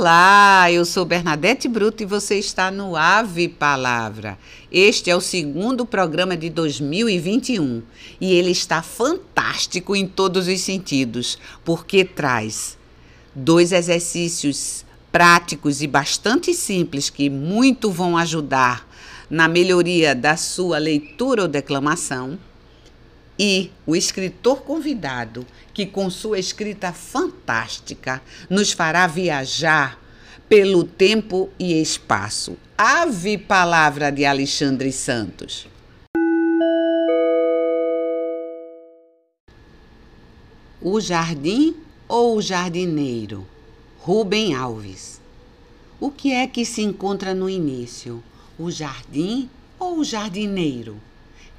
[0.00, 4.38] Olá, eu sou Bernadette Bruto e você está no Ave Palavra.
[4.70, 7.82] Este é o segundo programa de 2021
[8.20, 12.78] e ele está fantástico em todos os sentidos, porque traz
[13.34, 18.86] dois exercícios práticos e bastante simples que muito vão ajudar
[19.28, 22.38] na melhoria da sua leitura ou declamação
[23.38, 28.20] e o escritor convidado, que com sua escrita fantástica
[28.50, 30.02] nos fará viajar
[30.48, 32.56] pelo tempo e espaço.
[32.76, 35.68] Ave palavra de Alexandre Santos.
[40.80, 41.76] O jardim
[42.08, 43.46] ou o jardineiro?
[43.98, 45.20] Rubem Alves.
[46.00, 48.22] O que é que se encontra no início?
[48.58, 51.00] O jardim ou o jardineiro?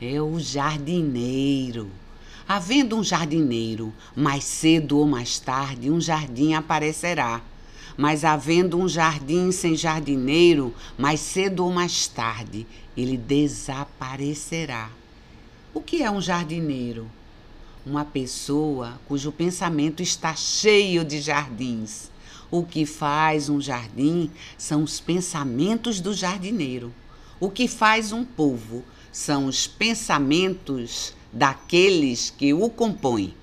[0.01, 1.89] É o jardineiro.
[2.47, 7.41] Havendo um jardineiro, mais cedo ou mais tarde, um jardim aparecerá.
[7.97, 14.89] Mas havendo um jardim sem jardineiro, mais cedo ou mais tarde, ele desaparecerá.
[15.73, 17.11] O que é um jardineiro?
[17.85, 22.09] Uma pessoa cujo pensamento está cheio de jardins.
[22.49, 26.93] O que faz um jardim são os pensamentos do jardineiro.
[27.39, 28.83] O que faz um povo
[29.19, 33.33] são os pensamentos daqueles que o compõem.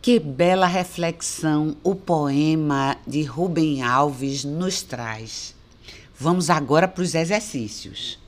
[0.00, 5.54] Que bela reflexão o poema de Rubem Alves nos traz.
[6.18, 8.18] Vamos agora para os exercícios.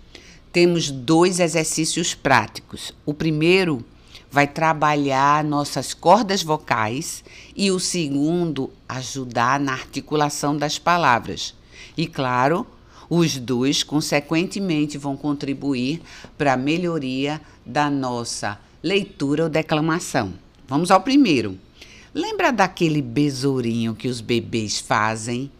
[0.52, 2.92] Temos dois exercícios práticos.
[3.06, 3.82] O primeiro
[4.30, 7.24] vai trabalhar nossas cordas vocais
[7.56, 11.55] e o segundo ajudar na articulação das palavras.
[11.96, 12.66] E claro,
[13.08, 16.02] os dois, consequentemente, vão contribuir
[16.36, 20.34] para a melhoria da nossa leitura ou declamação.
[20.68, 21.58] Vamos ao primeiro.
[22.12, 25.50] Lembra daquele besourinho que os bebês fazem?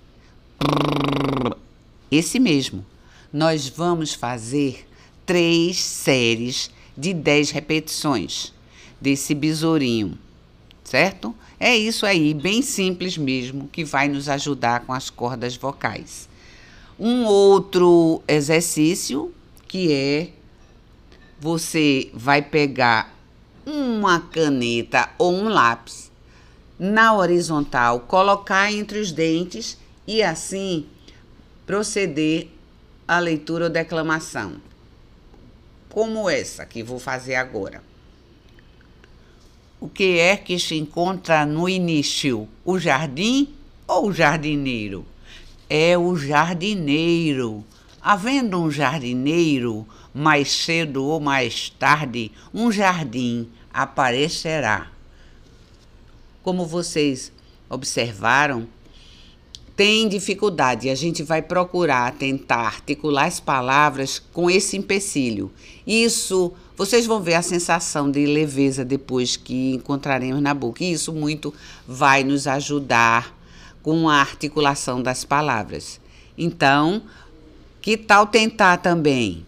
[2.11, 2.85] Esse mesmo.
[3.33, 4.87] Nós vamos fazer
[5.25, 8.53] três séries de dez repetições
[9.01, 10.19] desse besourinho,
[10.87, 11.35] certo?
[11.59, 16.29] É isso aí, bem simples mesmo, que vai nos ajudar com as cordas vocais.
[16.99, 19.35] Um outro exercício
[19.67, 20.31] que é
[21.41, 23.15] você vai pegar
[23.67, 26.11] uma caneta ou um lápis
[26.79, 29.77] na horizontal, colocar entre os dentes
[30.07, 30.87] e assim
[31.67, 32.49] proceder
[33.09, 34.57] à leitura ou declamação.
[35.89, 37.83] Como essa que vou fazer agora.
[39.79, 42.49] O que é que se encontra no início?
[42.65, 43.55] O jardim
[43.87, 45.05] ou o jardineiro?
[45.69, 47.63] É o jardineiro.
[48.01, 54.91] Havendo um jardineiro, mais cedo ou mais tarde, um jardim aparecerá.
[56.43, 57.31] Como vocês
[57.69, 58.67] observaram,
[59.77, 60.89] tem dificuldade.
[60.89, 65.53] A gente vai procurar tentar articular as palavras com esse empecilho.
[65.87, 70.85] Isso, vocês vão ver a sensação de leveza depois que encontraremos na boca.
[70.85, 71.55] E isso muito
[71.87, 73.35] vai nos ajudar
[73.83, 76.01] com a articulação das palavras.
[76.37, 77.03] Então,
[77.81, 79.46] que tal tentar também?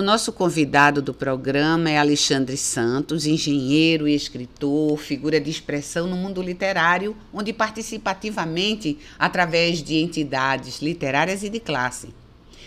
[0.00, 6.16] O nosso convidado do programa é Alexandre Santos, engenheiro e escritor, figura de expressão no
[6.16, 12.14] mundo literário, onde participa ativamente através de entidades literárias e de classe.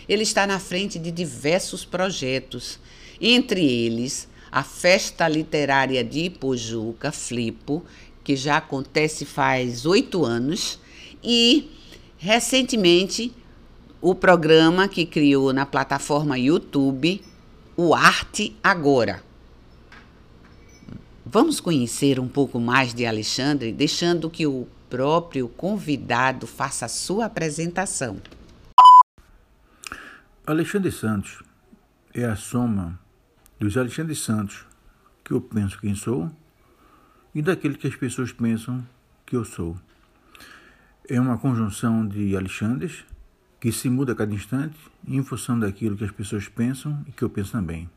[0.07, 2.77] Ele está na frente de diversos projetos,
[3.19, 7.83] entre eles a Festa Literária de Ipojuca, Flipo,
[8.23, 10.77] que já acontece faz oito anos,
[11.23, 11.71] e
[12.15, 13.33] recentemente
[14.03, 17.23] o programa que criou na plataforma YouTube,
[17.77, 19.23] o Arte Agora.
[21.25, 27.27] Vamos conhecer um pouco mais de Alexandre, deixando que o próprio convidado faça a sua
[27.27, 28.17] apresentação.
[30.45, 31.41] Alexandre Santos
[32.13, 32.99] é a soma
[33.57, 34.65] dos Alexandre Santos
[35.23, 36.29] que eu penso quem sou
[37.33, 38.85] e daquele que as pessoas pensam
[39.25, 39.77] que eu sou.
[41.07, 43.05] É uma conjunção de Alexandres
[43.63, 44.75] que se muda a cada instante
[45.07, 47.89] em função daquilo que as pessoas pensam e que eu penso também.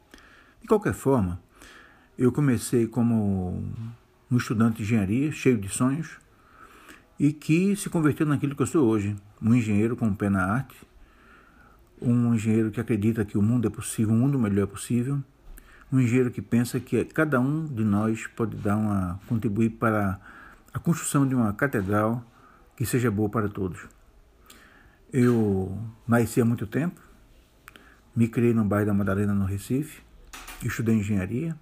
[0.63, 1.41] De qualquer forma,
[2.17, 3.65] eu comecei como
[4.31, 6.19] um estudante de engenharia, cheio de sonhos,
[7.19, 10.45] e que se converteu naquilo que eu sou hoje, um engenheiro com um pé na
[10.45, 10.77] arte,
[12.01, 15.21] um engenheiro que acredita que o mundo é possível, um mundo melhor é possível,
[15.93, 20.21] um engenheiro que pensa que cada um de nós pode dar uma contribuir para
[20.73, 22.25] a construção de uma catedral
[22.77, 23.96] que seja boa para todos.
[25.13, 27.01] Eu nasci há muito tempo,
[28.15, 30.03] me criei no bairro da Madalena, no Recife,
[30.65, 31.57] estudei engenharia,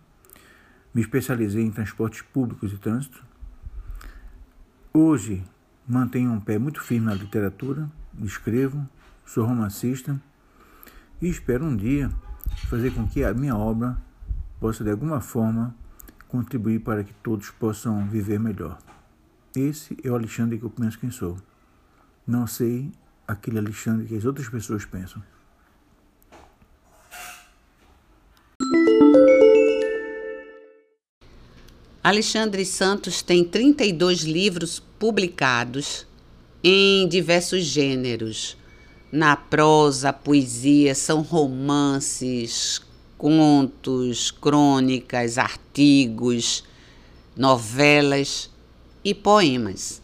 [0.95, 3.23] me especializei em transportes públicos e trânsito.
[4.95, 5.45] Hoje
[5.87, 7.91] mantenho um pé muito firme na literatura,
[8.23, 8.89] escrevo,
[9.27, 10.19] sou romancista
[11.21, 12.11] e espero um dia
[12.71, 13.99] fazer com que a minha obra
[14.59, 15.77] possa de alguma forma
[16.29, 18.79] contribuir para que todos possam viver melhor.
[19.55, 21.37] Esse é o Alexandre que eu penso quem sou.
[22.27, 22.91] Não sei
[23.27, 25.23] aquele Alexandre que as outras pessoas pensam.
[32.03, 36.07] Alexandre Santos tem 32 livros publicados
[36.63, 38.59] em diversos gêneros.
[39.11, 42.83] Na prosa, poesia, são romances,
[43.17, 46.65] contos, crônicas, artigos,
[47.35, 48.51] novelas
[49.03, 50.03] e poemas.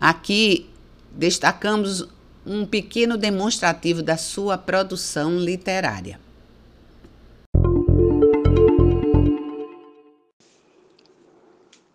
[0.00, 0.70] Aqui
[1.16, 2.06] destacamos
[2.44, 6.20] um pequeno demonstrativo da sua produção literária.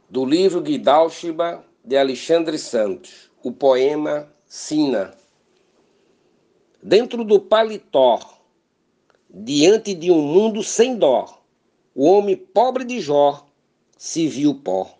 [0.09, 5.13] Do livro Guidálchiba de Alexandre Santos, o poema Sina.
[6.83, 8.19] Dentro do paletó,
[9.29, 11.41] diante de um mundo sem dó,
[11.94, 13.45] o homem pobre de Jó
[13.97, 14.97] se viu pó.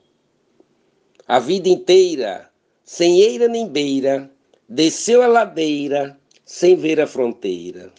[1.28, 2.51] A vida inteira
[2.94, 4.30] sem eira nem beira,
[4.68, 7.90] desceu a ladeira, sem ver a fronteira.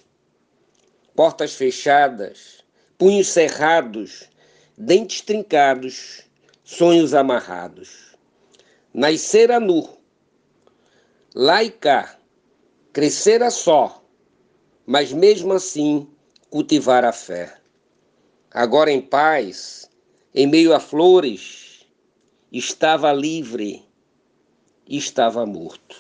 [1.17, 2.63] Portas fechadas,
[2.99, 4.29] punhos cerrados,
[4.77, 6.29] dentes trincados,
[6.63, 8.15] sonhos amarrados.
[8.93, 9.89] Nascera nu,
[11.81, 12.19] cá,
[12.93, 14.05] crescera só,
[14.85, 16.07] mas mesmo assim
[16.51, 17.57] cultivar a fé.
[18.51, 19.89] Agora em paz,
[20.35, 21.87] em meio a flores,
[22.53, 23.91] estava livre
[24.97, 25.97] estava morto.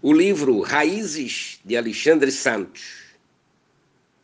[0.00, 3.10] O livro Raízes de Alexandre Santos.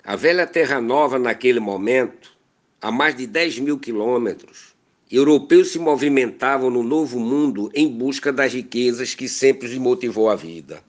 [0.05, 2.33] A velha Terra Nova, naquele momento,
[2.81, 4.75] a mais de 10 mil quilômetros,
[5.11, 10.37] europeus se movimentavam no novo mundo em busca das riquezas que sempre lhes motivou a
[10.37, 10.83] vida.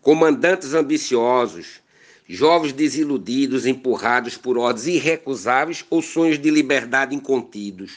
[0.00, 1.82] Comandantes ambiciosos,
[2.32, 7.90] jovens desiludidos, empurrados por ordens irrecusáveis ou sonhos de liberdade incontidos,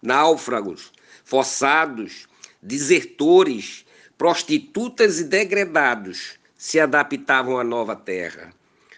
[0.00, 0.90] náufragos,
[1.22, 2.26] forçados,
[2.62, 3.84] desertores,
[4.16, 8.54] prostitutas e degredados se adaptavam à nova terra.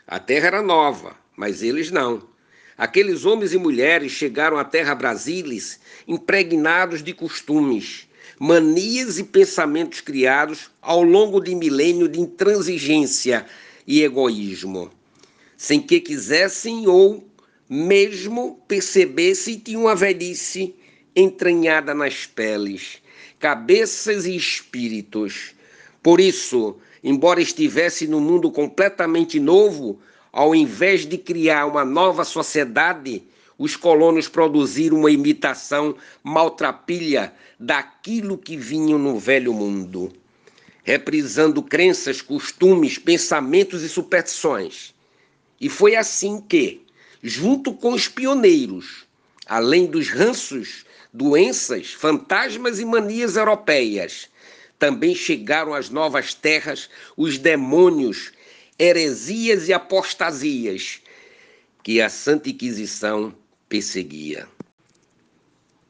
[0.06, 2.22] A terra era nova, mas eles não.
[2.78, 8.06] Aqueles homens e mulheres chegaram à terra Brasilis impregnados de costumes,
[8.38, 13.46] manias e pensamentos criados ao longo de milênio de intransigência
[13.86, 14.90] e egoísmo,
[15.56, 17.24] sem que quisessem ou
[17.68, 20.74] mesmo percebessem tinham uma velhice
[21.14, 23.02] entranhada nas peles,
[23.38, 25.54] cabeças e espíritos.
[26.02, 29.98] Por isso, embora estivesse num mundo completamente novo,
[30.32, 33.22] ao invés de criar uma nova sociedade,
[33.58, 40.12] os colonos produziram uma imitação maltrapilha daquilo que vinha no velho mundo
[40.86, 44.94] reprisando crenças, costumes, pensamentos e superstições.
[45.60, 46.80] E foi assim que,
[47.20, 49.04] junto com os pioneiros,
[49.46, 54.28] além dos ranços, doenças, fantasmas e manias europeias,
[54.78, 58.30] também chegaram às novas terras os demônios,
[58.78, 61.00] heresias e apostasias
[61.82, 63.34] que a Santa Inquisição
[63.68, 64.46] perseguia.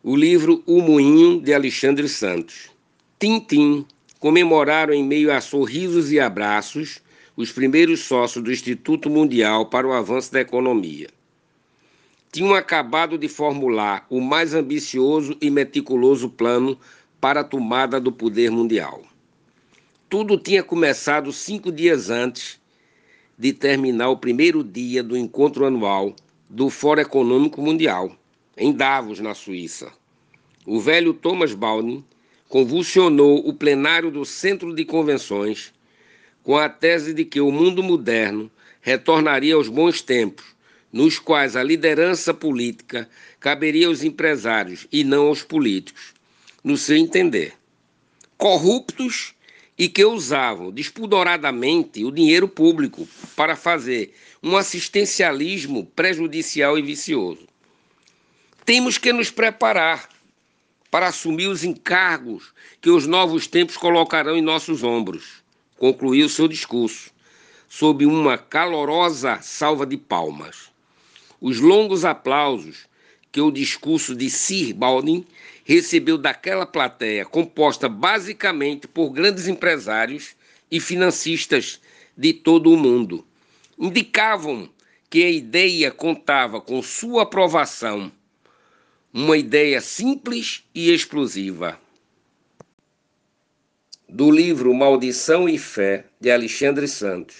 [0.02, 2.70] O livro O Moinho de Alexandre Santos.
[3.18, 3.86] Tintim
[4.18, 7.00] comemoraram em meio a sorrisos e abraços
[7.36, 11.08] os primeiros sócios do Instituto Mundial para o Avanço da Economia.
[12.32, 16.78] Tinham acabado de formular o mais ambicioso e meticuloso plano
[17.20, 19.02] para a tomada do poder mundial.
[20.08, 22.58] Tudo tinha começado cinco dias antes
[23.38, 26.14] de terminar o primeiro dia do encontro anual
[26.48, 28.16] do Fórum Econômico Mundial,
[28.56, 29.92] em Davos, na Suíça.
[30.64, 32.04] O velho Thomas Baldwin
[32.48, 35.72] convulsionou o plenário do Centro de Convenções
[36.42, 38.50] com a tese de que o mundo moderno
[38.80, 40.44] retornaria aos bons tempos,
[40.92, 43.08] nos quais a liderança política
[43.40, 46.14] caberia aos empresários e não aos políticos,
[46.62, 47.54] no seu entender.
[48.38, 49.34] Corruptos
[49.76, 57.46] e que usavam despudoradamente o dinheiro público para fazer um assistencialismo prejudicial e vicioso.
[58.64, 60.08] Temos que nos preparar
[60.90, 65.42] para assumir os encargos que os novos tempos colocarão em nossos ombros.
[65.78, 67.10] Concluiu seu discurso,
[67.68, 70.70] sob uma calorosa salva de palmas.
[71.40, 72.86] Os longos aplausos
[73.30, 75.26] que o discurso de Sir Baldwin
[75.64, 80.34] recebeu daquela plateia, composta basicamente por grandes empresários
[80.70, 81.80] e financistas
[82.16, 83.26] de todo o mundo,
[83.78, 84.70] indicavam
[85.10, 88.10] que a ideia contava com sua aprovação,
[89.18, 91.80] uma ideia simples e explosiva.
[94.06, 97.34] Do livro Maldição e Fé, de Alexandre Santos.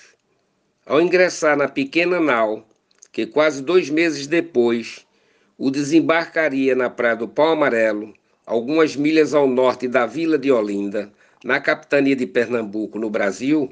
[0.87, 2.67] Ao ingressar na pequena nau,
[3.13, 5.05] que quase dois meses depois
[5.59, 8.15] o desembarcaria na Praia do Pau Amarelo,
[8.47, 11.13] algumas milhas ao norte da vila de Olinda,
[11.45, 13.71] na capitania de Pernambuco, no Brasil,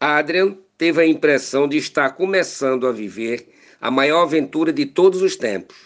[0.00, 3.46] Adrian teve a impressão de estar começando a viver
[3.78, 5.85] a maior aventura de todos os tempos.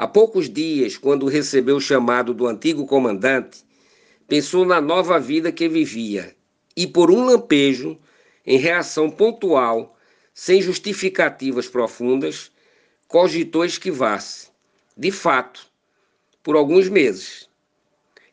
[0.00, 3.62] Há poucos dias, quando recebeu o chamado do antigo comandante,
[4.26, 6.34] pensou na nova vida que vivia
[6.74, 7.98] e, por um lampejo,
[8.46, 9.94] em reação pontual,
[10.32, 12.50] sem justificativas profundas,
[13.06, 14.48] cogitou esquivar-se.
[14.96, 15.66] De fato,
[16.42, 17.46] por alguns meses.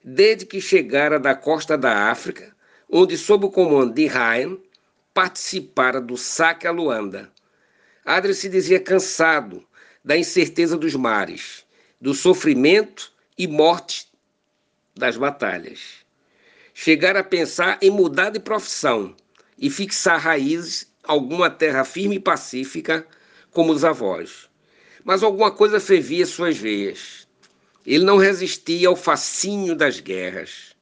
[0.02, 2.56] Desde que chegara da costa da África,
[2.90, 4.58] onde, sob o comando de Ryan,
[5.14, 7.30] participara do saque a Luanda.
[8.06, 9.68] Adri se dizia cansado
[10.08, 11.66] da incerteza dos mares,
[12.00, 14.08] do sofrimento e morte
[14.96, 15.82] das batalhas.
[16.74, 19.14] Chegar a pensar em mudar de profissão
[19.60, 23.06] e fixar raízes alguma terra firme e pacífica
[23.52, 24.48] como os avós.
[25.04, 27.28] Mas alguma coisa fervia suas veias.
[27.86, 30.74] Ele não resistia ao fascínio das guerras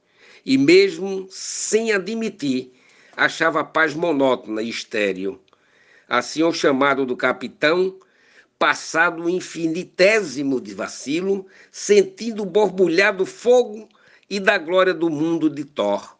[0.46, 2.72] e mesmo sem admitir
[3.18, 5.42] achava a paz monótona e estéril.
[6.08, 7.98] Assim, o chamado do capitão,
[8.58, 13.88] passado o infinitésimo de vacilo, sentindo borbulhar do fogo
[14.30, 16.18] e da glória do mundo de Thor.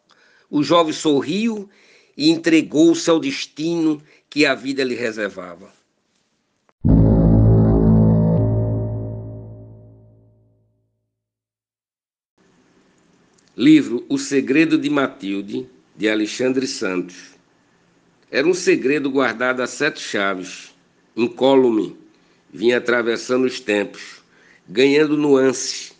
[0.50, 1.68] O jovem sorriu
[2.16, 5.74] e entregou-se ao destino que a vida lhe reservava.
[13.56, 15.66] Livro O Segredo de Matilde,
[15.96, 17.34] de Alexandre Santos.
[18.30, 20.74] Era um segredo guardado a sete chaves,
[21.16, 21.96] incólume,
[22.52, 24.22] vinha atravessando os tempos,
[24.68, 25.92] ganhando nuances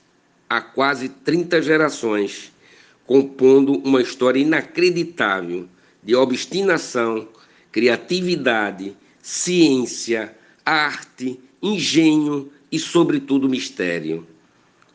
[0.48, 2.52] há quase 30 gerações,
[3.06, 5.68] compondo uma história inacreditável
[6.02, 7.28] de obstinação,
[7.70, 10.34] criatividade, ciência,
[10.64, 14.26] arte, engenho e, sobretudo, mistério.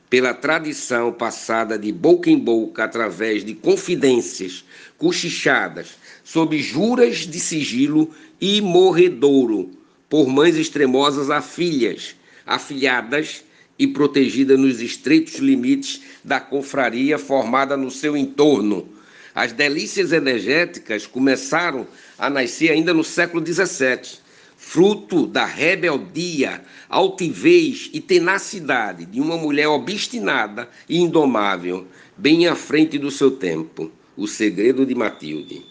[0.09, 4.65] Pela tradição passada de boca em boca através de confidências
[4.97, 9.80] cochichadas sob juras de sigilo e morredouro
[10.11, 13.45] por mães extremosas a filhas, afilhadas
[13.79, 18.89] e protegidas nos estreitos limites da confraria formada no seu entorno.
[19.33, 21.87] As delícias energéticas começaram
[22.19, 24.19] a nascer ainda no século XVII,
[24.57, 31.87] fruto da rebeldia, altivez e tenacidade de uma mulher obstinada e indomável,
[32.17, 33.89] bem à frente do seu tempo.
[34.17, 35.70] O segredo de Matilde.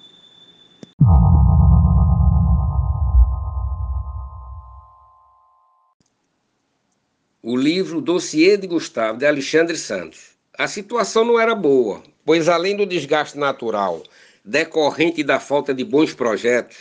[7.43, 10.33] O livro Dossiê de Gustavo, de Alexandre Santos.
[10.59, 14.03] A situação não era boa, pois além do desgaste natural
[14.45, 16.77] decorrente da falta de bons projetos,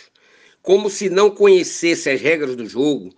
[0.62, 3.16] como se não conhecesse as regras do jogo,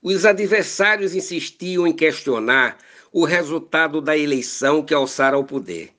[0.00, 2.78] os adversários insistiam em questionar
[3.12, 5.90] o resultado da eleição que alçara ao poder,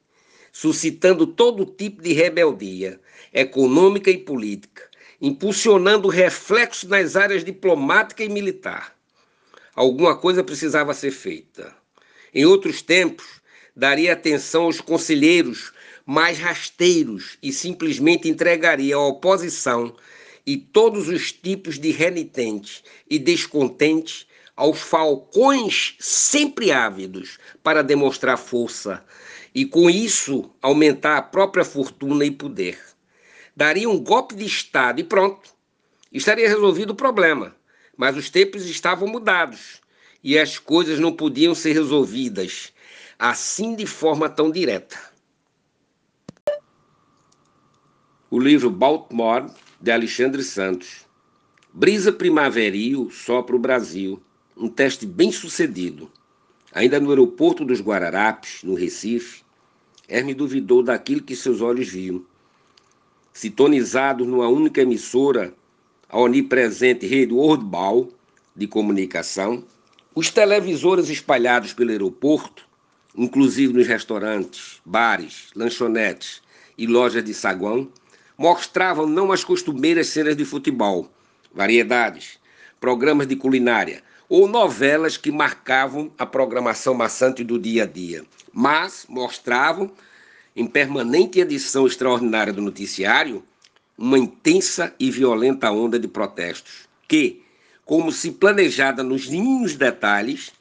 [0.49, 3.01] suscitando todo tipo de rebeldia
[3.33, 4.83] econômica e política,
[5.21, 8.94] impulsionando reflexos nas áreas diplomática e militar.
[9.75, 11.75] Alguma coisa precisava ser feita.
[12.33, 13.41] Em outros tempos,
[13.75, 15.73] daria atenção aos conselheiros
[16.05, 19.93] mais rasteiros e simplesmente entregaria à oposição
[20.45, 29.03] e todos os tipos de renitentes e descontentes aos falcões sempre ávidos para demonstrar força
[29.53, 32.79] e com isso aumentar a própria fortuna e poder.
[33.55, 35.53] Daria um golpe de Estado e pronto.
[36.11, 37.55] Estaria resolvido o problema.
[37.97, 39.81] Mas os tempos estavam mudados
[40.23, 42.73] e as coisas não podiam ser resolvidas
[43.17, 44.97] assim de forma tão direta.
[48.29, 49.49] O livro Baltimore
[49.79, 51.05] de Alexandre Santos.
[51.73, 54.21] Brisa primaveril sopra o Brasil,
[54.55, 56.11] um teste bem sucedido.
[56.73, 59.43] Ainda no aeroporto dos Guararapes, no Recife,
[60.07, 62.23] Herme duvidou daquilo que seus olhos viam.
[63.33, 65.53] Sintonizado numa única emissora,
[66.09, 68.11] a onipresente rede Worldball
[68.55, 69.63] de comunicação,
[70.13, 72.65] os televisores espalhados pelo aeroporto,
[73.15, 76.41] inclusive nos restaurantes, bares, lanchonetes
[76.77, 77.89] e lojas de saguão,
[78.37, 81.09] mostravam não as costumeiras cenas de futebol,
[81.53, 82.39] variedades,
[82.79, 89.05] programas de culinária, ou novelas que marcavam a programação maçante do dia a dia, mas
[89.07, 89.91] mostravam,
[90.55, 93.43] em permanente edição extraordinária do noticiário,
[93.97, 97.43] uma intensa e violenta onda de protestos, que,
[97.85, 100.51] como se planejada nos mínimos detalhes,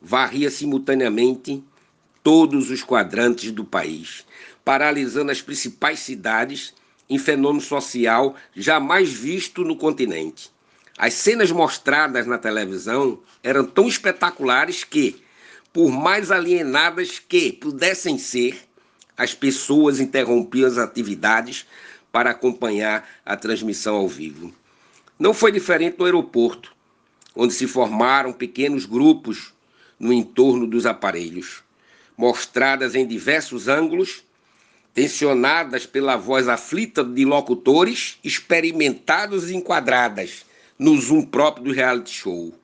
[0.00, 1.62] varria simultaneamente
[2.22, 4.26] todos os quadrantes do país,
[4.64, 6.74] paralisando as principais cidades
[7.08, 10.50] em fenômeno social jamais visto no continente.
[10.98, 15.22] As cenas mostradas na televisão eram tão espetaculares que,
[15.72, 18.58] por mais alienadas que pudessem ser,
[19.16, 21.66] as pessoas interrompiam as atividades
[22.16, 24.50] para acompanhar a transmissão ao vivo.
[25.18, 26.74] Não foi diferente no aeroporto,
[27.34, 29.52] onde se formaram pequenos grupos
[30.00, 31.62] no entorno dos aparelhos,
[32.16, 34.24] mostradas em diversos ângulos,
[34.94, 40.46] tensionadas pela voz aflita de locutores experimentados e enquadradas
[40.78, 42.58] no zoom próprio do reality show.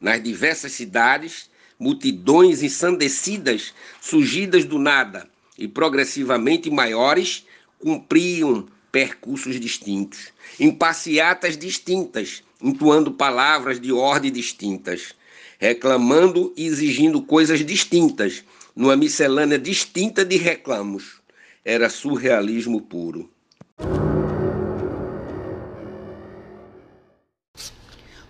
[0.00, 7.44] Nas diversas cidades, multidões ensandecidas, surgidas do nada e progressivamente maiores,
[7.80, 15.14] cumpriam percursos distintos, em passeatas distintas, entoando palavras de ordem distintas,
[15.58, 18.44] reclamando e exigindo coisas distintas,
[18.76, 21.20] numa miscelânea distinta de reclamos.
[21.64, 23.30] Era surrealismo puro.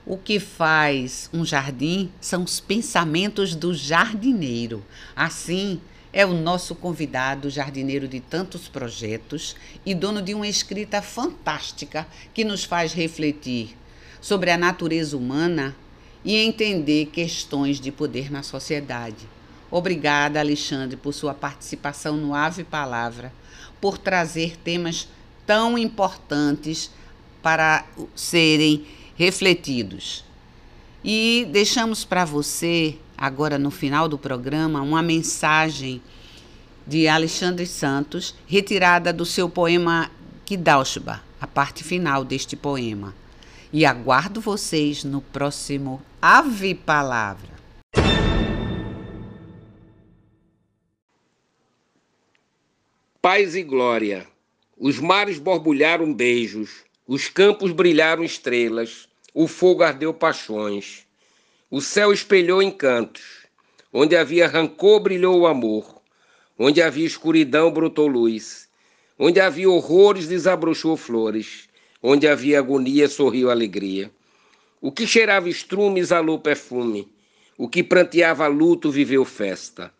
[0.05, 4.85] O que faz um jardim são os pensamentos do jardineiro.
[5.15, 5.81] Assim,
[6.13, 9.55] é o nosso convidado, jardineiro de tantos projetos
[9.87, 13.77] e dono de uma escrita fantástica que nos faz refletir
[14.21, 15.77] sobre a natureza humana
[16.25, 19.29] e entender questões de poder na sociedade.
[19.71, 23.33] Obrigada, Alexandre, por sua participação no Ave Palavra,
[23.81, 25.09] por trazer temas
[25.47, 26.91] tão importantes
[27.41, 28.85] para serem
[29.17, 30.25] refletidos.
[31.03, 36.01] E deixamos para você, agora no final do programa, uma mensagem
[36.87, 40.11] de Alexandre Santos, retirada do seu poema
[40.47, 43.15] Kidaushba, a parte final deste poema.
[43.71, 47.61] E aguardo vocês no próximo Ave Palavra.
[53.21, 54.27] Paz e glória.
[54.79, 61.07] Os mares borbulharam beijos, os campos brilharam estrelas, o fogo ardeu paixões.
[61.73, 63.47] O céu espelhou encantos.
[63.93, 66.03] Onde havia rancor, brilhou o amor.
[66.59, 68.69] Onde havia escuridão, brotou luz.
[69.17, 71.69] Onde havia horrores, desabrochou flores.
[72.03, 74.11] Onde havia agonia, sorriu alegria.
[74.81, 77.07] O que cheirava estrume, exalou perfume.
[77.57, 79.95] O que pranteava luto, viveu festa.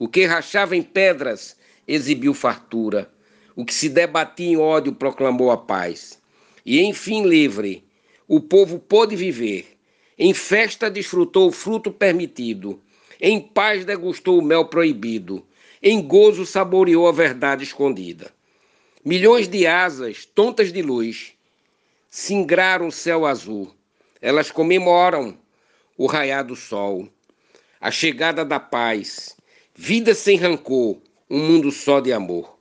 [0.00, 1.56] O que rachava em pedras,
[1.86, 3.08] exibiu fartura.
[3.54, 6.20] O que se debatia em ódio, proclamou a paz.
[6.66, 7.84] E enfim, livre,
[8.26, 9.71] o povo pôde viver.
[10.24, 12.80] Em festa desfrutou o fruto permitido.
[13.20, 15.44] Em paz degustou o mel proibido.
[15.82, 18.32] Em gozo saboreou a verdade escondida.
[19.04, 21.32] Milhões de asas, tontas de luz,
[22.08, 23.74] singraram o céu azul.
[24.20, 25.36] Elas comemoram
[25.98, 27.08] o raiar do sol,
[27.80, 29.36] a chegada da paz,
[29.74, 32.60] vida sem rancor, um mundo só de amor.